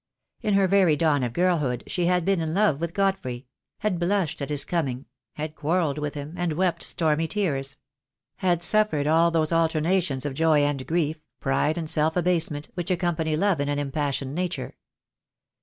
In 0.41 0.55
her 0.55 0.67
very 0.67 0.95
dawn 0.95 1.21
of 1.21 1.31
girlhood 1.31 1.83
she 1.85 2.07
had 2.07 2.25
been 2.25 2.41
in 2.41 2.55
love 2.55 2.81
with 2.81 2.95
Godfrey: 2.95 3.45
had 3.81 3.99
blushed 3.99 4.41
at 4.41 4.49
his 4.49 4.65
coming: 4.65 5.05
had 5.33 5.53
quarrelled 5.53 5.99
with 5.99 6.15
him, 6.15 6.33
and 6.37 6.53
wept 6.53 6.81
stormy 6.81 7.27
tears: 7.27 7.77
had 8.37 8.63
suffered 8.63 9.05
all 9.05 9.29
those 9.29 9.53
alternations 9.53 10.25
of 10.25 10.33
joy 10.33 10.61
and 10.61 10.87
grief, 10.87 11.19
pride 11.39 11.77
and 11.77 11.87
self 11.87 12.17
abasement, 12.17 12.69
which 12.73 12.89
accompany 12.89 13.37
love 13.37 13.59
in 13.61 13.69
an 13.69 13.77
impassioned 13.77 14.33
nature. 14.33 14.75